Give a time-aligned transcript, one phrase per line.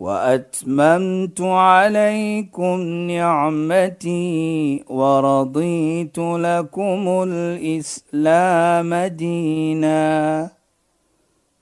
[0.00, 10.50] وأتممت عليكم نعمتي ورضيت لكم الإسلام دينا.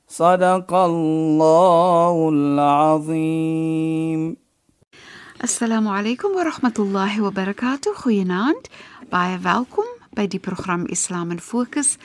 [0.08, 4.36] صدق الله العظيم.
[5.44, 7.94] السلام عليكم ورحمة الله وبركاته.
[7.94, 8.66] خيانات
[9.12, 11.98] باي welcome بدي برنامج اسلام الفوكس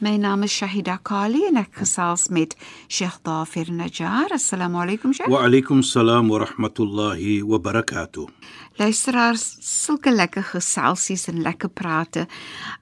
[0.00, 2.54] My naam is Shahida Kali en ek gesels met
[2.88, 4.32] Sheikh Dafir Najjar.
[4.32, 5.28] Assalamu alaykum Sheikh.
[5.28, 8.24] Wa alaykum salaam wa rahmatullahi wa barakatuh.
[8.80, 12.24] Luisteraars, sulke lekker geselsies en lekker prate.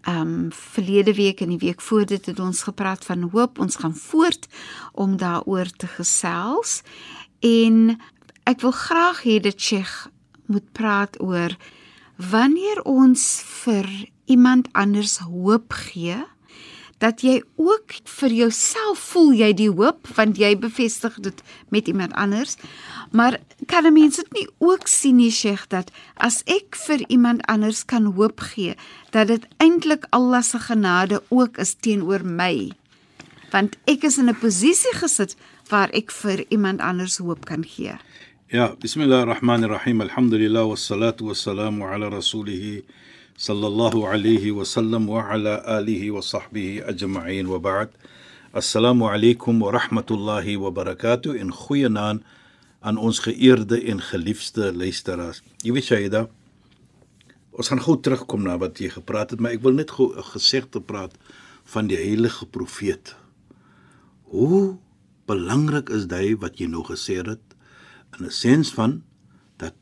[0.07, 3.59] Um verlede week en die week voor dit het ons gepraat van hoop.
[3.59, 4.47] Ons gaan voort
[4.95, 6.85] om daaroor te gesels.
[7.43, 7.99] En
[8.47, 10.07] ek wil graag hê dit Sheikh
[10.47, 11.51] moet praat oor
[12.15, 13.29] wanneer ons
[13.65, 13.91] vir
[14.31, 16.23] iemand anders hoop gee
[16.99, 21.43] dat jy ook vir jouself voel jy die hoop want jy bevestig dit
[21.75, 22.57] met iemand anders.
[23.11, 27.47] Maar kan 'n mens dit nie ook sien nie Sheikh dat as ek vir iemand
[27.47, 28.75] anders kan hoop gee
[29.11, 32.73] dat dit eintlik Allah se genade ook is teenoor my.
[33.51, 35.37] Want ek is in 'n posisie gesit
[35.69, 37.97] waar ek vir iemand anders hoop kan gee.
[38.47, 40.01] Ja, bismillahirrahmanirrahim.
[40.01, 43.08] Alhamdulillah wassalatu wassalamu ala rasulih sallallahu alayhi wa sallam
[45.07, 47.95] wa ala alihi wa sahbihi ajma'in wa ba'd.
[48.53, 52.19] Assalamu alaykum wa rahmatullahi wa barakatuh in goeie naam
[52.83, 55.43] aan ons geëerde en geliefde luisteraars.
[55.63, 56.27] Jy weet Shaida,
[57.55, 60.27] ons gaan gou terugkom na wat jy gepraat het, maar ek wil net gou 'n
[60.35, 61.15] gesegde praat
[61.63, 63.15] van die heilige profeet.
[64.35, 64.79] Hoe
[65.31, 67.49] belangrik is dit wat jy nou gesê het?
[68.19, 69.03] in 'n sens van
[69.57, 69.75] dat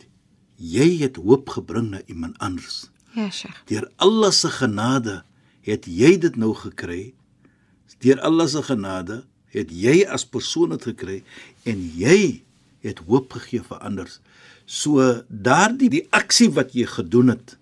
[0.57, 2.91] jy het hoop gebring na iemand anders.
[3.17, 3.63] Ja, Sheikh.
[3.71, 5.23] Deur Allah se genade
[5.67, 7.15] het jy dit nou gekry.
[8.05, 9.23] Deur Allah se genade
[9.57, 11.21] het jy as persoon dit gekry
[11.65, 12.43] en jy
[12.85, 14.11] het hoop gegee vir ander.
[14.69, 17.57] So daardie die aksie wat jy gedoen het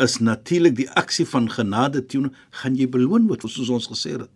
[0.00, 4.28] is natuurlik die aksie van genade teenoor gaan jy beloon word soos ons gesê het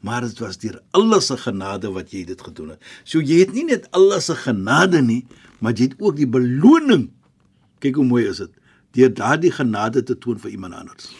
[0.00, 2.82] maar dit was deur Allah se genade wat jy dit gedoen het.
[3.04, 5.24] So jy het nie net Allah se genade nie,
[5.58, 7.08] maar jy het ook die beloning.
[7.82, 8.52] Kyk hoe mooi is dit.
[8.96, 11.10] Deur daardie genade te toon vir iemand anders.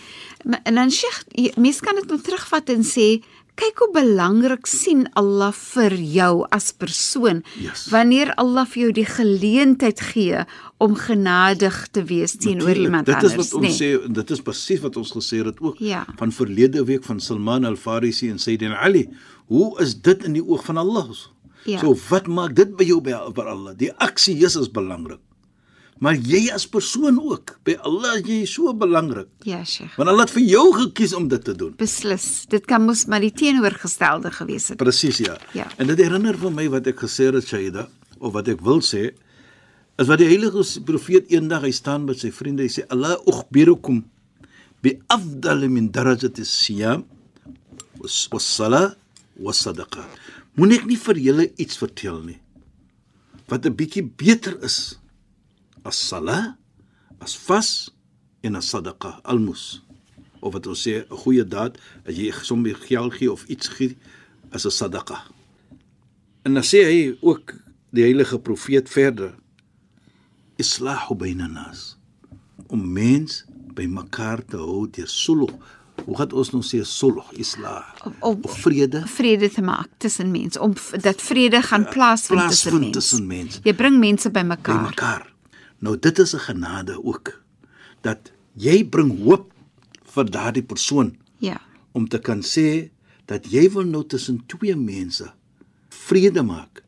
[0.65, 3.19] En dan Sheikh, mens kan dit nou terugvat en sê
[3.59, 7.89] kyk hoe belangrik sien Allah vir jou as persoon Yes.
[7.91, 10.45] wanneer Allah vir jou die geleentheid gee
[10.79, 13.33] om genadig te wees teenoor iemand dit anders.
[13.35, 16.05] is wat ons sê en dit is presies wat ons gesê het ook Ja.
[16.17, 19.09] van verlede week van Salman al-Farisi en Sayyidina Ali.
[19.49, 21.09] Hoe is dit in die oog van Allah?
[21.65, 21.81] Ja.
[21.81, 23.75] So wat maak dit by jou by, by Allah?
[23.77, 25.19] Die aksie is is belangrik.
[25.99, 29.31] Maar jy as persoon ook, by Allah is jy so belangrik.
[29.49, 29.97] Ja, Sheikh.
[29.99, 31.73] Want Allah het vir jou gekies om dit te doen.
[31.81, 32.47] Beslis.
[32.51, 34.79] Dit kan mos maar die teenoorgestelde gewees het.
[34.79, 35.35] Presies ja.
[35.59, 35.67] Ja.
[35.79, 37.89] En dit herinner vir my wat ek gesê het Shaida
[38.23, 39.09] of wat ek wil sê
[39.99, 44.05] is wat die heilige profeet eendag hy staan met sy vriende hy sê Allah ukhbirukum
[44.83, 47.03] bi afdal min darajati siyam
[47.99, 48.93] was-sala
[49.43, 50.07] was-sadaqa.
[50.55, 52.39] Moenie ek nie vir julle iets vertel nie
[53.49, 54.99] wat 'n bietjie beter is
[55.89, 56.57] as sala,
[57.21, 57.91] as vas
[58.45, 59.83] en as sadaqa, almus
[60.41, 63.97] of wat ons sê 'n goeie daad as jy sommer geld gee of iets gee
[64.53, 65.19] as 'n sadaqa.
[66.45, 67.55] En dan sê hy ook
[67.91, 69.35] die heilige profeet verder
[70.57, 71.97] islahu baina nas
[72.69, 73.45] om mens
[73.75, 75.53] by mekaar te hou deur sulh.
[76.05, 77.85] Hoe gaan ons nou sê sulh, islah?
[78.21, 82.93] Om- vrede Vrede te maak tussen mense om dat vrede gaan plaasvind tussen plaasvind mense.
[82.99, 83.61] tussen mense.
[83.65, 85.35] Jy bring mense by bymekaar.
[85.79, 87.43] Nou dit is 'n genade ook
[88.03, 89.53] dat jy bring hoop
[90.05, 91.61] vir daardie persoon Ja.
[91.93, 92.91] om te kan sê
[93.27, 95.33] dat jy wil nou tussen twee mense
[95.89, 96.83] vrede maak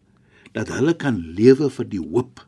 [0.53, 2.47] dat hulle kan lewe vir die hoop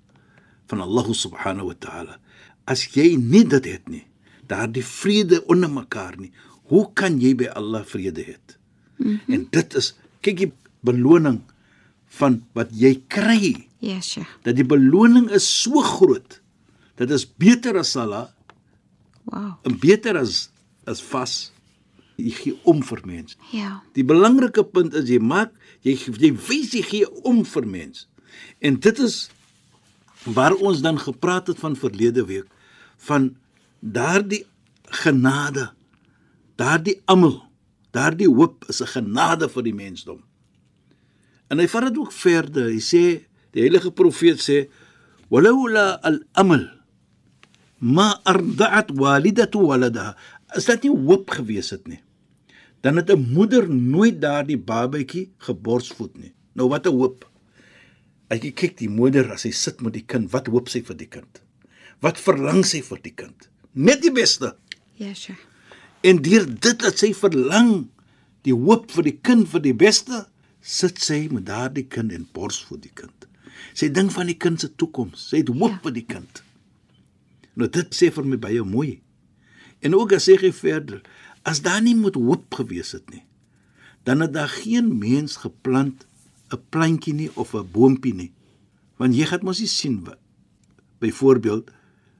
[0.66, 2.19] van Allah subhanahu wa ta'ala.
[2.64, 4.06] As jy nie dit het nie,
[4.46, 6.32] daardie vrede onder mekaar nie,
[6.64, 8.37] hoe kan jy by Allah vrede hê?
[8.96, 9.34] Mm -hmm.
[9.34, 11.40] En dit is kyk die beloning
[12.06, 14.28] van wat jy kry Ja, Sheikh.
[14.43, 16.40] dat die beloning is so groot.
[16.96, 18.28] Dit is beter as sala
[19.24, 19.54] Wow.
[19.62, 20.50] en beter as
[20.86, 21.52] as vas.
[22.18, 23.36] Jy gee om vir mense.
[23.54, 23.80] Ja.
[23.94, 25.52] Die belangrike punt is jy maak
[25.86, 28.06] jy jy wys jy gee om vir mense.
[28.60, 29.30] En dit is
[30.24, 32.46] waar ons dan gepraat het van verlede week
[33.02, 33.32] van
[33.80, 34.44] daardie
[35.02, 35.70] genade,
[36.56, 37.40] daardie amal,
[37.90, 40.22] daardie hoop is 'n genade vir die mensdom.
[41.50, 42.70] En hy vat dit ook verder.
[42.70, 44.68] Hy sê die heilige profeet sê
[45.30, 46.68] walaula al-amal
[47.82, 50.14] ma arda'at walidatu waladaha.
[50.55, 52.00] As dit nie hoop gewees het nie,
[52.82, 56.32] dan het 'n moeder nooit daardie babatjie geborsvoed nie.
[56.55, 57.25] Nou wat 'n hoop.
[58.31, 60.96] As jy kyk die moeder as sy sit met die kind, wat hoop sy vir
[60.96, 61.43] die kind?
[62.00, 63.49] Wat verlang sy vir die kind?
[63.75, 64.56] Net die beste.
[64.96, 65.38] Ja, sure.
[66.02, 67.88] En deur dit dat sy verlang
[68.43, 70.26] die hoop vir die kind vir die beste,
[70.61, 73.26] sit sy met daardie kind en borsvoed die kind.
[73.75, 75.28] Sy dink van die kind se toekoms.
[75.28, 75.78] Sy het hoop Ja.
[75.82, 76.43] vir die kind.
[77.54, 79.00] Nou dit sê vir my baie mooi.
[79.82, 81.02] En ook as sê hy verder,
[81.43, 83.25] as daar nie met hoop gewees het nie,
[84.06, 86.06] dan het daar geen mens geplant
[86.52, 88.32] 'n plantjie nie of 'n boontjie nie.
[88.96, 90.19] Want jy gaan mos nie sien wat
[90.99, 91.70] byvoorbeeld,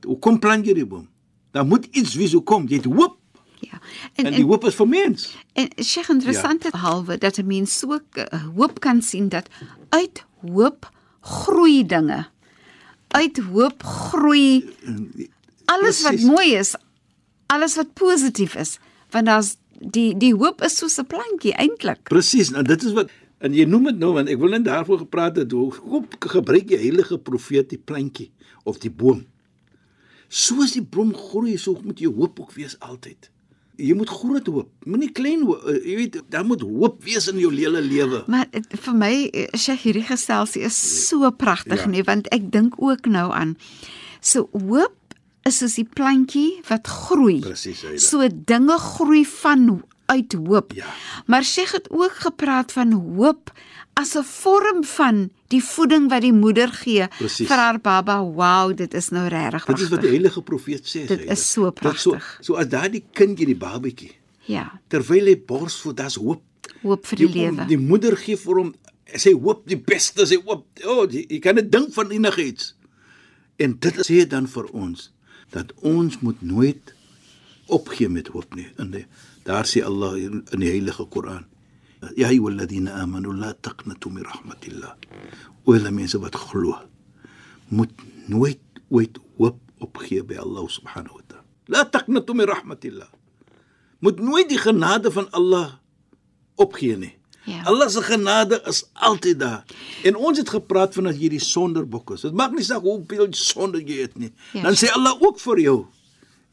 [0.05, 1.08] hoe kom plant jy die boom?
[1.50, 3.23] Daar moet iets wees hoe kom, jy het hoop
[3.70, 3.79] Ja.
[4.14, 5.37] En en die hoop is vir mens.
[5.52, 6.79] en Sheikh interessant ja.
[6.79, 9.49] halwe dat 'n mens so uh, hoop kan sien dat
[9.88, 10.90] uit hoop
[11.20, 12.26] groei dinge.
[13.12, 14.64] Uit hoop groei
[15.73, 16.29] alles wat Precies.
[16.29, 16.75] mooi is,
[17.53, 18.79] alles wat positief is,
[19.11, 22.03] want daar's die die hoop is soos 'n plantjie eintlik.
[22.09, 24.99] Presies, nou dit is wat en jy noem dit nou want ek wil net daarvoor
[24.99, 28.31] gepraat het hoe hoe gebruik die heilige profeet die plantjie
[28.64, 29.26] of die boom.
[30.29, 33.31] Soos die boom groei, so moet jy hoop ook wees altyd.
[33.76, 37.38] Jy moet groot hoop, moenie klein hoop, eh, jy weet daar moet hoop wees in
[37.40, 38.22] jou hele lewe.
[38.28, 40.76] Maar het, vir my eh, Sheikh hierdie gestelsie is
[41.08, 41.88] so pragtig Ja.
[41.88, 43.56] nie want ek dink ook nou aan
[44.20, 44.92] so hoop
[45.48, 47.40] is soos die plantjie wat groei.
[47.40, 47.82] Presies.
[48.08, 50.72] So dinge groei van uit hoop.
[50.76, 50.86] Ja.
[51.26, 53.50] Maar Sheikh het ook gepraat van hoop
[53.94, 57.47] as 'n vorm van die voeding wat die moeder gee Presies.
[57.49, 58.21] vir haar baba.
[58.23, 59.65] Wow, dit is nou regtig.
[59.67, 61.06] Dit is wat die heilige profeet sê.
[61.06, 61.33] Dit Aida.
[61.33, 62.39] is so Dit so, pragtig.
[62.41, 64.12] so as daardie kindjie die babatjie
[64.47, 66.43] Ja, terwyl hy borsvoed, daar's hoop.
[66.83, 67.67] hoop vir die, die lewe.
[67.67, 68.75] Die moeder gee vir hom
[69.15, 70.65] sy hoop die beste, sy hoop.
[70.85, 72.75] O, oh, jy, jy kan dit dink van enigiets.
[73.59, 75.11] En dit sê dan vir ons
[75.50, 76.94] dat ons moet nooit
[77.69, 78.67] opgee met hoop nie.
[78.79, 79.06] In die,
[79.44, 81.44] daar sê Allah in die heilige Koran:
[82.16, 84.93] "Ya ayyuhalladhina amanu la taqnatu min rahmatillah."
[85.64, 86.75] O, hulle mense wat glo,
[87.69, 87.90] moet
[88.28, 88.60] nooit
[88.90, 91.44] ooit hoop opgee by Allah subhanahu wa ta'ala.
[91.69, 93.08] La taqnatu min rahmatillah.
[94.02, 95.78] Moet nooit die genade van Allah
[96.54, 97.14] opgee nie.
[97.44, 97.62] Ja.
[97.66, 99.64] Allah se genade is altyd daar.
[100.06, 102.22] En ons het gepraat van as jy die sonderbok is.
[102.26, 104.31] Dit maak nie saak hoeveel sonde jy het nie.
[104.55, 104.69] Ja.
[104.69, 105.78] Dan sê Allah ook vir jou: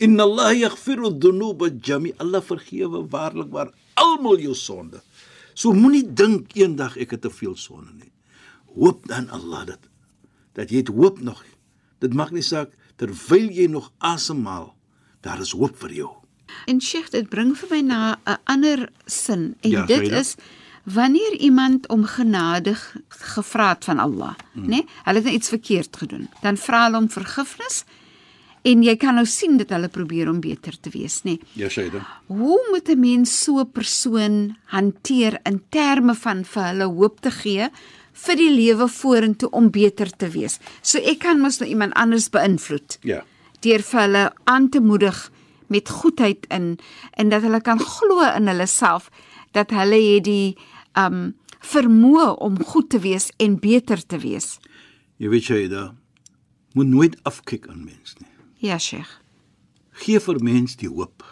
[0.02, 2.14] Inna Allah yaghfiru dhunuba jami.
[2.18, 3.70] Allah vergewe waarlik waar
[4.02, 5.04] almal jou sonde.
[5.60, 8.12] So moenie dink eendag ek het te veel sonde nie.
[8.78, 9.88] Hoop dan Allah dat
[10.56, 11.44] dat jy het hoop nog.
[12.04, 14.74] Dit maak nie saak terwyl jy nog asemhaal,
[15.24, 16.10] daar is hoop vir jou.
[16.68, 20.36] En Sheikh, dit bring vir my na 'n ander sin en Ja, dit is
[20.84, 22.76] wanneer iemand om genade
[23.08, 24.64] gevra het van Allah, hmm.
[24.64, 24.68] nê?
[24.68, 24.86] Nee?
[25.04, 26.30] Hulle het nou iets verkeerd gedoen.
[26.42, 27.84] Dan vra hulle om vergifnis
[28.64, 31.38] en jy kan nou sien dat hulle probeer om beter te wees, nê?
[31.38, 31.40] Nee?
[31.54, 32.02] Ja, Shaida.
[32.28, 37.32] Hoe moet 'n mens so 'n persoon hanteer in terme van vir hulle hoop te
[37.32, 37.70] gee
[38.14, 40.60] vir die lewe vorentoe om beter te wees?
[40.82, 43.24] So ek kan mos nou iemand anders beïnvloed Ja.
[43.62, 45.32] deur vir hulle aan te moedig
[45.68, 46.78] met goedheid in
[47.18, 49.10] en dat hulle kan glo in hulle self
[49.52, 50.56] dat hulle het die
[50.98, 54.60] um vermoë om goed te wees en beter te wees.
[55.18, 55.94] Jy weet Shaida,
[56.74, 58.29] moet nooit afkyk aan mens nie.
[58.60, 59.08] Ja, Sheikh.
[60.04, 61.24] Gee vir mens die hoop.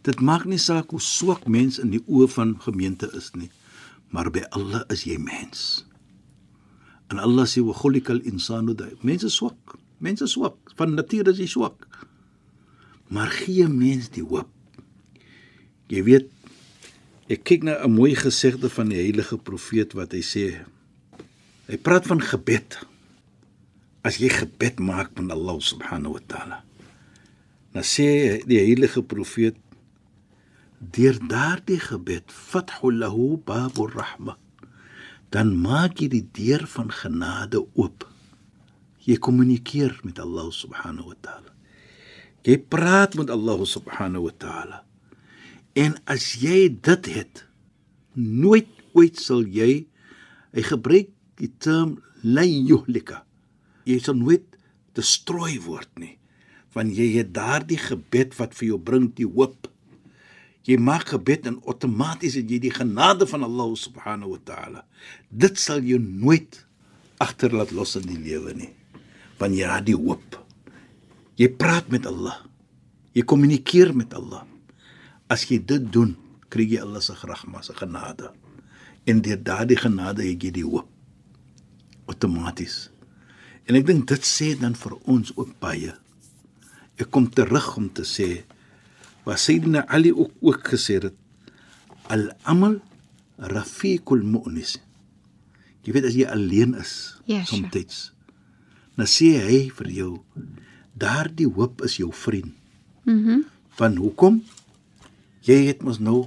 [0.00, 3.50] Dit maak nie saak hoe swak mens in die oë van gemeente is nie,
[4.08, 5.84] maar by Allah is jy mens.
[7.12, 8.88] En Allah sê wa khuliqal insanu da.
[9.04, 9.76] Mense swak.
[10.00, 10.56] Mense swak.
[10.78, 11.84] Van nature is jy swak.
[13.12, 14.48] Maar gee mens die hoop.
[15.92, 16.30] Jy weet
[17.28, 20.64] ek kyk na 'n mooi gesegde van die heilige profeet wat hy sê.
[21.68, 22.80] Hy praat van gebed.
[24.02, 26.58] As jy gebed maak van Allah subhanahu wa taala.
[27.72, 29.56] Dan sê die heilige profeet
[30.82, 34.34] deur daardie gebed fathu lahu babur rahma
[35.32, 38.04] dan maak jy die deur van genade oop.
[39.02, 41.50] Jy kommunikeer met Allah subhanahu wa taala.
[42.44, 44.78] Jy praat met Allah subhanahu wa taala.
[45.72, 47.46] En as jy dit het,
[48.12, 49.86] nooit ooit sal jy
[50.52, 51.08] hy gebruik
[51.40, 53.22] die term la yuhlika.
[53.88, 54.44] Jy sal nooit
[54.96, 56.16] destrooi word nie,
[56.76, 59.68] want jy het daardie gebed wat vir jou bring die hoop.
[60.68, 64.84] Jy maak gebed en outomaties het jy die genade van Allah subhanahu wa taala.
[65.28, 66.60] Dit sal jou nooit
[67.22, 68.70] agterlaat los in die lewe nie.
[69.42, 70.38] van jy het die hoop.
[71.40, 72.38] Jy praat met Allah.
[73.16, 74.44] Jy kommunikeer met Allah.
[75.26, 76.14] As jy dit doen,
[76.52, 78.30] kry jy Allah se rahma, se genade.
[79.08, 80.88] En deur daardie genade het jy die hoop
[82.10, 82.91] outomaties.
[83.66, 85.92] En ek dink dit sê dan vir ons ook baie.
[87.00, 88.42] Ek kom terug om te sê
[89.24, 91.14] wat Sayyidina Ali ook ook gesê het
[92.10, 92.80] al-amal
[93.38, 94.76] rafiqul mu'nis.
[95.86, 97.62] Jy weet as jy alleen is, Ja, sure.
[97.70, 98.12] soms
[98.96, 100.10] dan sê hy vir jou
[100.98, 102.52] daardie hoop is jou vriend.
[103.04, 103.16] Mhm.
[103.28, 104.42] Mm Van hoekom?
[105.48, 106.26] Jy het mos nou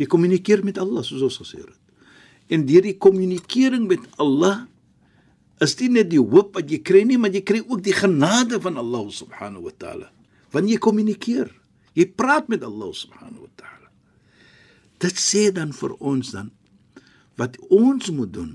[0.00, 1.76] jy kommunikeer met Allah soos ons gesê het.
[2.48, 4.64] En deur die kommunikering met Allah
[5.62, 8.58] is dit net die hoop wat jy kry nie, maar jy kry ook die genade
[8.62, 10.08] van Allah subhanahu wa taala.
[10.52, 11.52] Wanneer jy kommunikeer,
[11.94, 13.88] jy praat met Allah subhanahu wa taala.
[15.02, 16.50] Dit sê dan vir ons dan
[17.40, 18.52] wat ons moet doen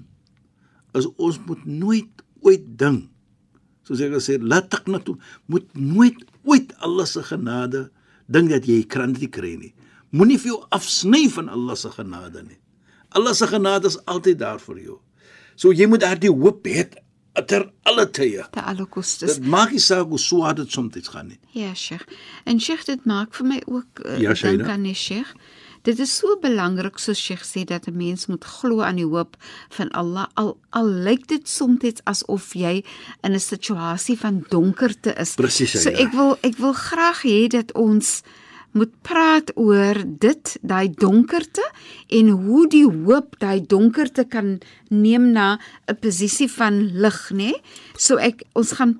[0.98, 3.08] is ons moet nooit ooit ding
[3.88, 5.16] soos ek gesê laat taqnatu
[5.52, 7.88] moet nooit ooit Allah se genade
[8.28, 9.74] dink dat jy kan dit kry nie.
[10.12, 12.60] Moenie vir jou afsny van Allah se genade nie.
[13.16, 14.98] Allah se genade is altyd daar vir jou.
[15.58, 16.86] So jy moet daardie hoop hê
[17.50, 18.46] ter alle tye.
[18.54, 19.38] Te alle kostes.
[19.38, 21.40] Dit maak nie saak hoe swaar dit soms gaan nie.
[21.54, 22.06] Ja, Sheikh.
[22.46, 24.72] En Sheikh, dit maak vir my ook uh, Ja, dink Shaida.
[24.74, 25.34] aan die Sheikh.
[25.88, 29.38] Dit is so belangrik soos Sheikh sê dat 'n mens moet glo aan die hoop
[29.70, 32.84] van Allah al al lyk dit soms asof jy
[33.24, 35.36] in 'n situasie van donkerte is.
[35.36, 36.00] Presies, So Shaida.
[36.04, 38.22] ek wil ek wil graag hê dat ons
[38.72, 41.64] moet praat oor dit, daai donkerte
[42.08, 44.60] en hoe die hoop daai donkerte kan
[44.90, 45.58] neem na
[45.88, 47.54] 'n posisie van lig, nê?
[47.98, 49.00] So ek ons gaan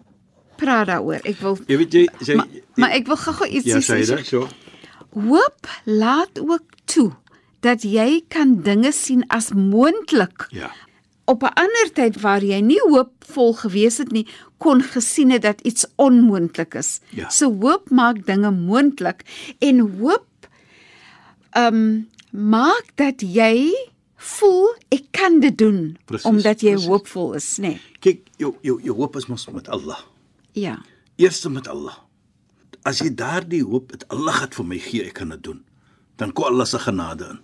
[0.58, 1.22] praat daaroor.
[1.24, 4.02] Ek wil Jy weet jy sê maar, maar ek wil gou-gou iets ja, sê.
[4.02, 4.48] sê dit so.
[5.14, 7.12] Hoop laat ook toe
[7.60, 10.48] dat jy kan dinge sien as moontlik.
[10.50, 10.72] Ja.
[11.28, 15.62] Op 'n ander tyd waar jy nie hoopvol gewees het nie, kon gesien het dat
[15.62, 17.00] iets onmoontlik is.
[17.10, 17.30] Ja.
[17.30, 19.26] So hoop maak dinge moontlik
[19.60, 20.26] en hoop
[21.58, 23.74] um maak dat jy
[24.16, 26.88] voel ek kan dit doen Presies, omdat jy presies.
[26.88, 27.62] hoopvol is, nê?
[27.76, 27.82] Nee.
[28.00, 30.00] Kyk, jou jou jou hoop is mos met Allah.
[30.54, 30.80] Ja.
[31.16, 31.98] Eerste met Allah.
[32.84, 35.64] As jy daardie hoop het Allah gaan vir my gee, ek kan dit doen.
[36.16, 37.40] Dan kom Allah se genade in.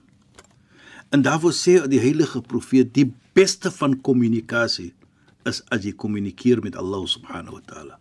[1.10, 4.94] En daarvoor sê die heilige profeet die beste van kommunikasie
[5.50, 7.98] is as jy kommunikeer met Allah subhanahu wa taala.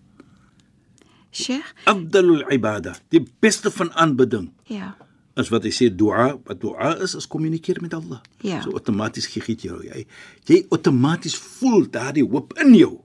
[1.32, 1.72] Sheikh?
[1.88, 4.92] Afdalul ibada, die beste van aanbidding Ja.
[5.40, 8.20] is wat hy sê dua, wat dua is is kommunikeer met Allah.
[8.44, 8.60] Ja.
[8.62, 10.04] So outomaties gee dit jou jy
[10.46, 13.00] jy outomaties voel daardie hoop in jou.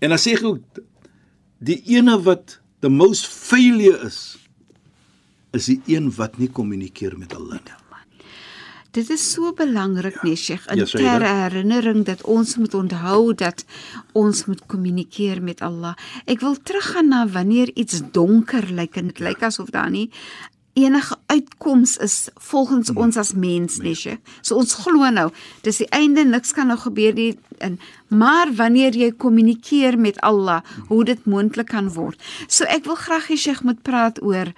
[0.00, 0.80] En dan sê hy ook
[1.58, 4.38] die ene wat the most failure is
[5.52, 7.74] is die een wat nie kommunikeer met Allah nie.
[8.90, 13.64] Dit is so belangrik, nee Sheikh, in Ja, ter herinnering dat ons moet onthou dat
[14.12, 15.94] ons moet kommunikeer met Allah.
[16.24, 20.10] Ek wil teruggaan na wanneer iets donker lyk en dit lyk asof daar nie
[20.72, 22.96] enige uitkoms is volgens Hmm.
[22.96, 24.18] ons as mens, nee Sheikh.
[24.40, 25.30] So ons glo nou,
[25.62, 27.78] dis die einde, niks kan nou gebeur nie en
[28.08, 32.22] maar wanneer jy kommunikeer met Allah, hoe dit moontlik kan word.
[32.46, 34.52] So ek wil graag hê Sheikh moet praat oor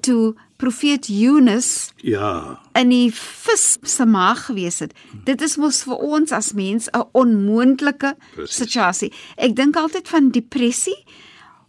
[0.00, 4.94] toe profeet Yunus Ja, in die vis se maag gewees het.
[5.26, 8.14] Dit is mos vir ons as mens 'n onmoontlike
[8.44, 9.12] situasie.
[9.36, 11.04] Ek dink altyd van depressie,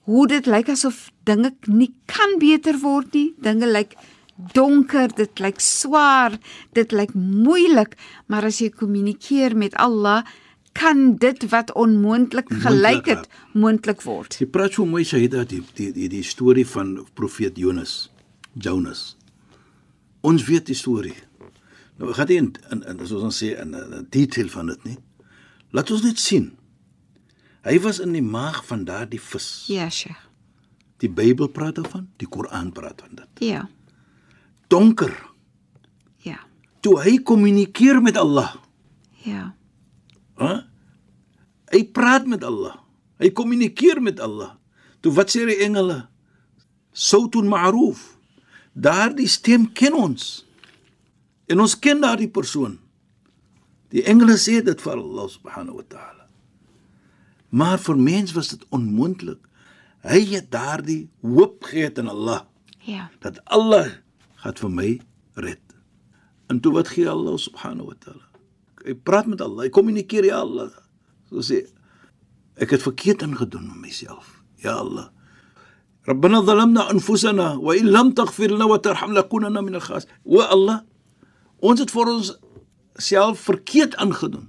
[0.06, 3.34] hoe dit lyk asof dinge nie kan beter word nie.
[3.42, 3.96] Dinge lyk
[4.54, 6.38] donker, dit lyk swaar,
[6.74, 7.96] dit lyk moeilik,
[8.28, 10.24] maar as jy kommunikeer met Allah,
[10.74, 14.36] kan dit wat onmoontlik gelyk het moontlik word.
[14.40, 18.10] jy praat so mooi Shaida die die die die storie van profeet Jonas,
[18.54, 19.16] Jonas.
[20.22, 21.16] Ons weet die storie.
[21.98, 24.98] Nou gaan nie in, in, in soos ons sê in 'n detail van dit nie.
[25.72, 26.52] Laat ons net sien.
[27.64, 29.66] Hy was in die maag van daardie vis.
[29.68, 30.30] Ja, Sheikh.
[30.98, 33.28] Die Bybel praat daarvan, die Koran praat van dit.
[33.40, 33.70] Ja.
[34.68, 35.14] Donker.
[36.24, 36.40] Ja.
[36.82, 38.56] Toe hy kommunikeer met Allah,
[39.24, 39.56] Ja.
[40.38, 40.62] hè?
[41.72, 42.76] Hy praat met Allah.
[43.18, 44.56] Hy kommunikeer met Allah.
[45.02, 46.08] Toe wat sê die engele?
[46.92, 48.18] Sautun ma'ruf.
[48.74, 50.46] Daardie stem ken ons.
[51.46, 52.80] En ons ken daardie persoon.
[53.94, 56.26] Die engele sê dit vir Allah subhanahu wa ta'ala.
[57.54, 59.42] Maar vir mens was dit onmoontlik.
[60.02, 62.42] Hy het daardie hoop gehad in Allah.
[62.84, 63.10] Ja.
[63.20, 63.88] dat Allah
[64.44, 64.90] gaan vir my
[65.40, 65.62] red.
[66.52, 68.26] En toe wat gee Allah subhanahu wa taala?
[68.84, 70.74] Hy praat met Allah, hy kommunikeer ja Allah.
[71.32, 71.64] So sê
[72.60, 74.44] ek het verkeerd ingedoen met myself.
[74.60, 75.08] Ja Allah.
[76.09, 80.15] ربنا ظلمنا انفسنا وان لم تغفر لنا وترحمنا لنكونن من الخاسرين.
[80.25, 80.81] O Allah,
[81.61, 82.39] ons het vir ons
[82.97, 84.49] self verkeerd aangedoen.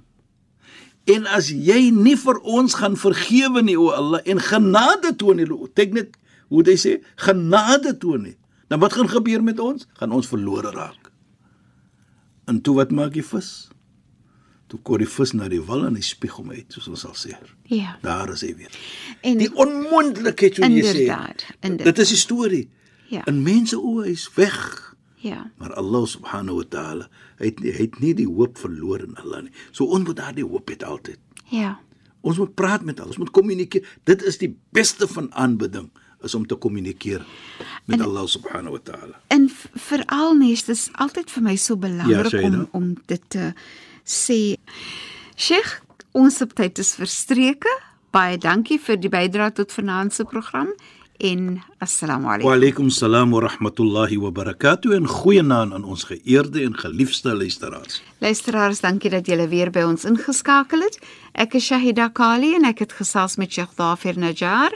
[1.04, 5.48] En as jy nie vir ons gaan vergewe nie o Allah en genade toon nie,
[5.74, 6.16] kyk net
[6.48, 8.36] hoe hy sê genade toon nie.
[8.70, 9.86] Dan wat gaan gebeur met ons?
[9.98, 11.10] Gaan ons verlore raak.
[12.46, 13.70] En toe wat maak die vis?
[14.67, 17.13] Toe kom die vis na die wal en hy spieg hom uit, soos ons sal
[17.13, 17.35] sê.
[17.69, 17.97] Ja.
[18.01, 18.71] Daar is hy weer.
[19.21, 21.05] En Die onmoontlikheid wat jy sê.
[21.61, 21.83] Inderdaad.
[21.85, 22.63] Dit is die storie.
[23.13, 23.21] Ja.
[23.29, 24.57] In mense oë is weg.
[25.21, 25.51] ja.
[25.57, 27.07] Maar Allah subhanahu wa ta'ala,
[27.39, 29.51] hy het hy het nie die hoop verloor in Allah nie.
[29.71, 31.17] So ons moet daardie hoop hê altyd.
[31.49, 31.79] Ja.
[32.21, 33.85] Ons moet praat met Allah, ons moet kommunikeer.
[34.03, 35.89] Dit is die beste van aanbidding
[36.25, 37.21] is om te kommunikeer
[37.85, 39.19] met En- Allah subhanahu wa ta'ala.
[39.29, 43.53] En veral nes dit is altyd vir my so belangrik Ja, om om dit te
[44.05, 44.57] sê.
[45.35, 45.81] Sheikh,
[46.13, 47.71] ons tyd is verstreke.
[48.15, 50.69] Baie dankie vir die bydrae tot vanaand se program
[51.19, 52.51] en assalamu Wa alaykum.
[52.53, 58.01] alaykum salaam wa rahmatullahi wa barakatuh en goeienaand aan ons geëerde en geliefde luisteraars.
[58.19, 60.99] Luisteraars, dankie dat julle weer by ons ingeskakel het.
[61.33, 64.71] Ek is Shahida Kali en ek het gesels met Sheikh Dafir Najjar.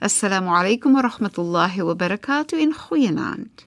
[0.00, 3.66] Assalamu alaykum wa rahmatullahi wa barakatuh en goeienaand.